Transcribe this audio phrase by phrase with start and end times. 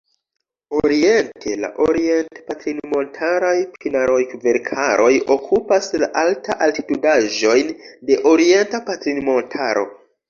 [0.77, 3.53] Oriente, la orient-patrinmontaraj
[3.83, 7.71] pinaroj-kverkaroj okupas la alta-altitudaĵojn
[8.11, 9.89] de Orienta Patrinmontaro.